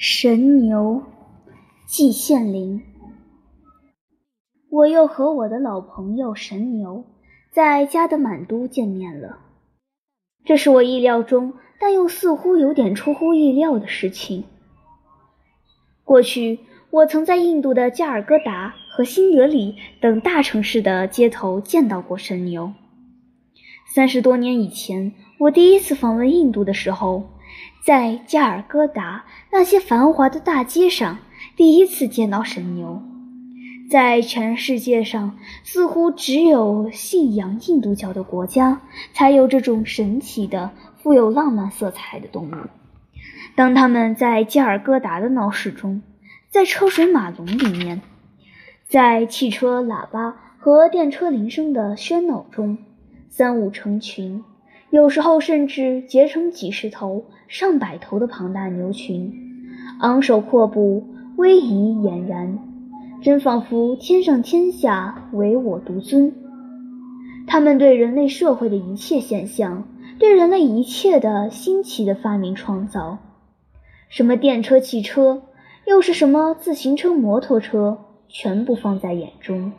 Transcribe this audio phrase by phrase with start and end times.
[0.00, 1.02] 神牛，
[1.84, 2.80] 季羡林。
[4.70, 7.04] 我又和我的老朋友神牛
[7.50, 9.40] 在加德满都见面了。
[10.44, 14.44] 这是我意料中，但又似乎有点出乎意料的事情。
[16.04, 16.60] 过去，
[16.90, 22.72] 我曾在印度的加尔各答和新德里等大城市的街头见到过神牛。
[23.92, 27.24] 三十多年以前，我第一次访问印度的时候。
[27.82, 31.18] 在加尔各答那些繁华的大街上，
[31.56, 33.02] 第一次见到神牛。
[33.90, 38.82] 在全世界上，似乎只有信仰印度教的国家
[39.14, 42.54] 才有这种神奇的、富有浪漫色彩的动物。
[43.56, 46.02] 当他们在加尔各答的闹市中，
[46.50, 48.02] 在车水马龙里面，
[48.88, 52.76] 在汽车喇叭和电车铃声的喧闹中，
[53.30, 54.44] 三五成群。
[54.90, 59.32] 有时候甚至结成几十头、上百头的庞大牛群，
[60.00, 61.04] 昂首阔步，
[61.36, 62.58] 威仪俨然，
[63.20, 66.32] 真仿佛天上天下唯我独尊。
[67.46, 69.84] 他们对人类社会的一切现象，
[70.18, 73.18] 对人类一切的新奇的发明创造，
[74.08, 75.42] 什么电车、汽车，
[75.86, 79.72] 又是什么自行车、摩托车，全部放在眼中。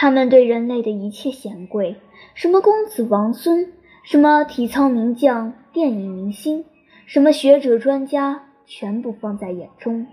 [0.00, 1.96] 他们对人类的一切显贵，
[2.32, 3.72] 什么公子王孙，
[4.04, 6.64] 什么体操名将、电影明星，
[7.04, 10.06] 什么学者专家，全部放在眼中。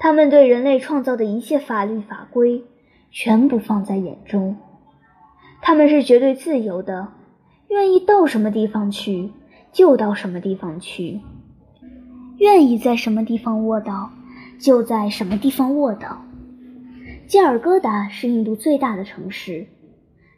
[0.00, 2.64] 他们对人类创造的一切法律法规，
[3.12, 4.56] 全部放在眼中。
[5.62, 7.06] 他们是绝对自由的，
[7.68, 9.30] 愿意到什么地方去
[9.70, 11.20] 就到什么地方去，
[12.38, 14.10] 愿意在什么地方卧倒
[14.58, 16.20] 就在什么地方卧倒。
[17.28, 19.66] 加尔各答是印度最大的城市，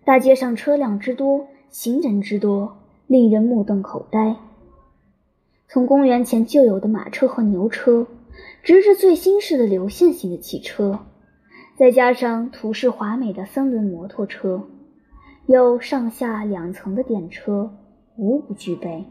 [0.06, 4.36] 大街上车辆之多，行人之多，令人目瞪口呆。
[5.68, 8.06] 从公元前就有的马车和牛车，
[8.62, 11.00] 直至最新式的流线型的汽车，
[11.76, 14.66] 再加上图式华美的三轮摩托车，
[15.44, 17.70] 有上下两层的电车，
[18.16, 19.04] 无不具备。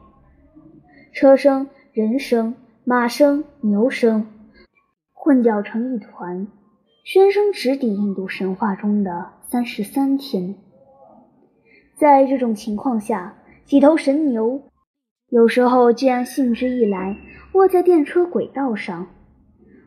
[1.13, 4.25] 车声、人声、马声、牛声
[5.13, 6.47] 混搅成一团。
[7.07, 10.55] 宣声直抵印度神话中的三十三天。
[11.95, 14.61] 在这种情况下，几头神牛
[15.29, 17.15] 有时候竟然兴致一来，
[17.53, 19.07] 卧在电车轨道上。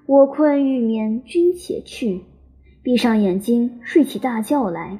[0.06, 2.22] 我困欲眠君且去，
[2.82, 4.98] 闭上眼睛睡起大觉来。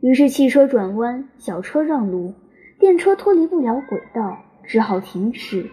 [0.00, 2.32] 于是汽车转弯，小车让路，
[2.78, 5.70] 电车脱离不了轨道，只好停止。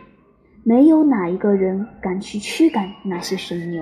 [0.66, 3.82] 没有哪一个人敢去驱赶那些神牛。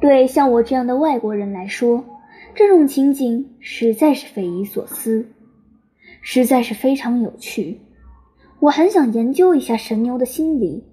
[0.00, 2.04] 对像我这样的外国人来说，
[2.54, 5.26] 这种情景实在是匪夷所思，
[6.20, 7.80] 实在是非常有趣。
[8.60, 10.84] 我很想研究一下神牛的心理，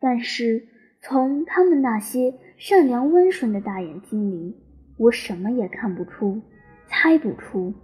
[0.00, 0.66] 但是
[1.02, 4.56] 从他们那些善良温顺的大眼睛里，
[4.96, 6.40] 我什么也看不出，
[6.88, 7.74] 猜不出。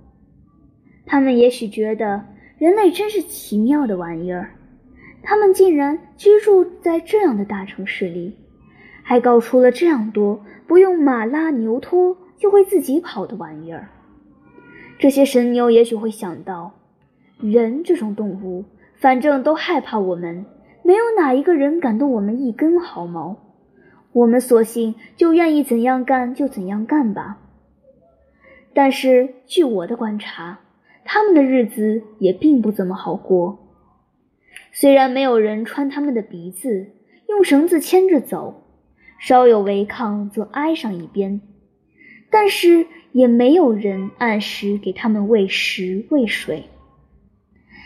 [1.06, 2.24] 他们也许觉得
[2.58, 4.54] 人类真是奇妙的玩意儿，
[5.22, 8.36] 他们竟然居住在这样的大城市里。
[9.10, 13.88] 还搞出了这样多不用马拉牛拖就会自己跑的玩意儿。
[15.00, 16.74] 这些神牛也许会想到，
[17.40, 18.66] 人这种动物，
[19.00, 20.46] 反正都害怕我们，
[20.84, 23.36] 没有哪一个人敢动我们一根毫毛。
[24.12, 27.38] 我们索性就愿意怎样干就怎样干吧。
[28.72, 30.60] 但是据我的观察，
[31.04, 33.58] 他们的日子也并不怎么好过。
[34.70, 36.92] 虽然没有人穿他们的鼻子，
[37.28, 38.66] 用绳子牵着走。
[39.20, 41.42] 稍有违抗，则挨上一边，
[42.30, 46.64] 但是也没有人按时给他们喂食喂水，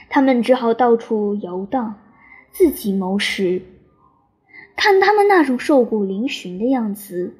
[0.09, 1.97] 他们只好到处游荡，
[2.53, 3.62] 自己谋食。
[4.77, 7.34] 看他们那种瘦骨嶙峋的样子，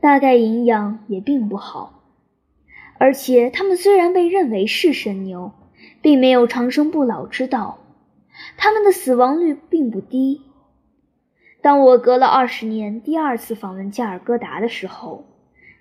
[0.00, 2.02] 大概营养也并不好。
[2.98, 5.52] 而且他们虽然被认为是神牛，
[6.00, 7.78] 并没有长生不老之道，
[8.56, 10.40] 他们的死亡率并不低。
[11.64, 15.24] 当我隔了二十年第二次访问加尔各答的时候，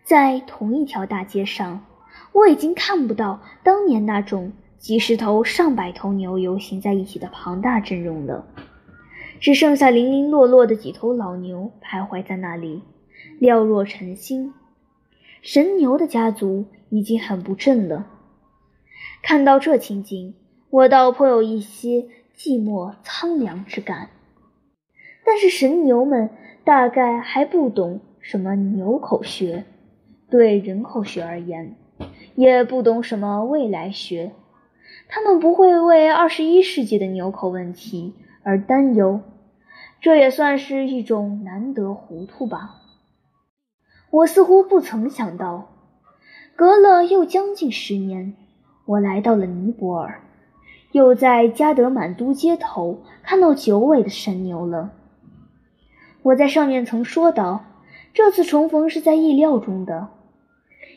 [0.05, 1.85] 在同一条大街上，
[2.31, 8.47] 我已经看不到当年那种几十头、上百头牛游行在一起的庞大阵容了，
[9.41, 12.81] 只剩下零零落落的几头老牛徘徊在那里，
[13.41, 14.53] 寥若晨星。
[15.41, 18.07] 神牛的家族已经很不振了。
[19.21, 20.33] 看到这情景，
[20.69, 22.05] 我倒颇有一些
[22.37, 24.11] 寂寞苍凉之感。
[25.25, 26.29] 但是神牛们
[26.63, 29.63] 大概还不懂什么牛口学，
[30.29, 31.75] 对人口学而言，
[32.35, 34.31] 也不懂什么未来学。
[35.07, 39.21] 他们不会为二十一世纪的牛口问题而担忧，
[40.01, 42.81] 这也算是一种难得糊涂吧。
[44.09, 45.69] 我似乎不曾想到，
[46.55, 48.35] 隔了又将近十年，
[48.85, 50.21] 我来到了尼泊尔，
[50.91, 54.91] 又在加德满都街头看到九尾的神牛了。
[56.23, 57.65] 我在上面曾说到，
[58.13, 60.07] 这次重逢是在意料中的，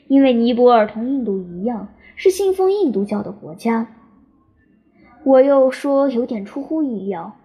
[0.06, 3.88] 因为尼泊尔同印度一样是信奉印度教的国家。
[5.25, 7.37] 我又说有点出乎意料，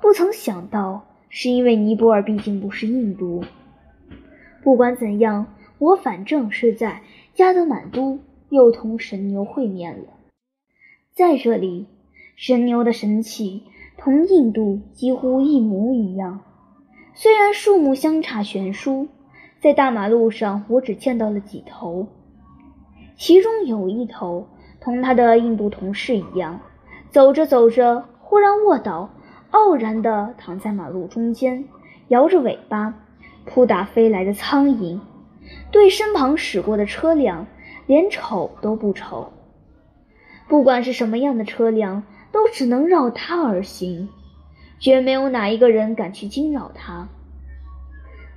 [0.00, 3.42] 不曾想到是因为尼泊尔毕竟不是印度。
[4.62, 5.46] 不管怎样，
[5.78, 7.02] 我反正是在
[7.34, 8.20] 加德满都
[8.50, 10.04] 又同神牛会面了。
[11.12, 11.86] 在这里，
[12.36, 13.64] 神牛的神器
[13.98, 16.42] 同印度几乎一模一样，
[17.18, 19.08] 虽然数目相差悬殊，
[19.58, 22.08] 在大马路上我只见到了几头，
[23.16, 24.46] 其中有一头
[24.82, 26.60] 同他的印度同事一样。
[27.08, 29.08] 走着走着，忽然卧倒，
[29.50, 31.66] 傲然地躺在马路中间，
[32.08, 32.92] 摇着尾巴
[33.46, 35.00] 扑打飞来的苍蝇，
[35.70, 37.46] 对身旁驶过的车辆
[37.86, 39.32] 连瞅都不瞅。
[40.48, 44.10] 不管是什么样的车辆，都只能绕他而行，
[44.78, 47.08] 绝没有哪一个人敢去惊扰他。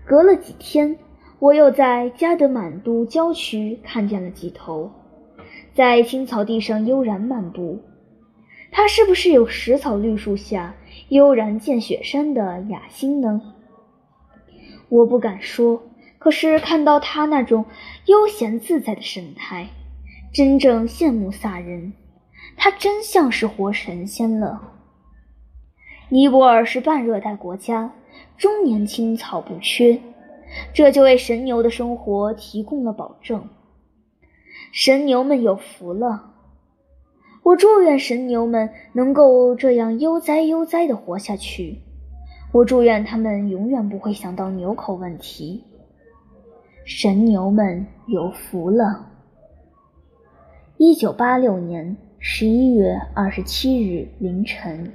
[0.06, 0.98] 隔了几天，
[1.40, 4.92] 我又在加德满都郊区看见了几头，
[5.74, 7.82] 在青草地上悠然漫步。
[8.72, 10.76] 它是不是有石草绿树下
[11.10, 13.42] 悠然见雪山的雅兴呢？
[14.90, 15.84] 我不敢说，
[16.18, 17.66] 可是看到他那种
[18.06, 19.70] 悠闲自在的神态，
[20.34, 21.94] 真正羡慕洒人。
[22.58, 24.79] 他真像是活神仙了。
[26.12, 27.94] 尼泊尔是半热带国家，
[28.36, 30.02] 终年青草不缺，
[30.74, 33.48] 这就为神牛的生活提供了保证。
[34.72, 36.34] 神牛们有福了。
[37.44, 41.80] 我祝愿神牛们能够这样悠哉悠哉地活下去。
[42.52, 45.64] 我祝愿他们永远不会想到牛口问题。
[46.86, 49.12] 神牛们有福了。
[50.78, 54.92] 一九八六年十一月二十七日凌晨。